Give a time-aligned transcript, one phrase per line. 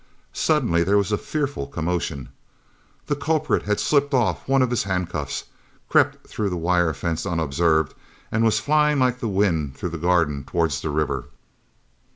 [0.33, 2.29] Suddenly there was a fearful commotion.
[3.05, 5.43] The culprit had slipped off one of his handcuffs,
[5.89, 7.93] crept through the wire fence unobserved,
[8.31, 11.25] and was flying like the wind through the garden towards the river.